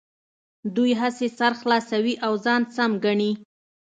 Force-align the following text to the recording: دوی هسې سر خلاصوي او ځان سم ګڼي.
دوی 0.75 0.91
هسې 1.01 1.27
سر 1.37 1.51
خلاصوي 1.61 2.15
او 2.25 2.33
ځان 2.45 2.61
سم 2.75 2.91
ګڼي. 3.05 3.31